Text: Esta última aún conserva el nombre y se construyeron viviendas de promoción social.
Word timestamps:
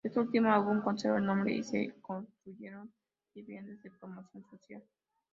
Esta 0.03 0.19
última 0.19 0.55
aún 0.55 0.81
conserva 0.81 1.19
el 1.19 1.25
nombre 1.27 1.53
y 1.53 1.61
se 1.63 1.93
construyeron 2.01 2.91
viviendas 3.35 3.79
de 3.83 3.91
promoción 3.91 4.43
social. 4.49 4.81